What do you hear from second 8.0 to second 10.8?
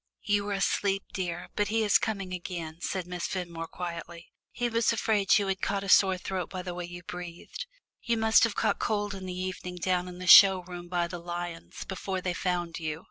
You must have caught cold in the evening down in the show